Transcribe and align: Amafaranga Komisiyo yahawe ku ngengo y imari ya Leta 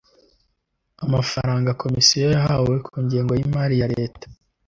Amafaranga 1.05 1.77
Komisiyo 1.81 2.27
yahawe 2.35 2.73
ku 2.87 2.93
ngengo 3.05 3.31
y 3.39 3.43
imari 3.47 3.75
ya 3.81 3.87
Leta 3.95 4.25